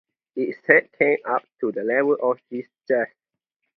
Its 0.35 0.57
head 0.65 0.91
comes 0.93 1.19
up 1.25 1.43
to 1.59 1.71
the 1.71 1.83
level 1.83 2.17
of 2.23 2.39
his 2.49 2.65
chest. 2.87 3.13